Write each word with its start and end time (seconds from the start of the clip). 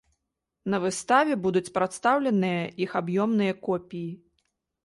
На 0.73 0.77
выставе 0.85 1.33
будуць 1.43 1.71
прадстаўленыя 1.77 2.63
іх 2.87 2.91
аб'ёмныя 3.01 3.53
копіі. 3.69 4.09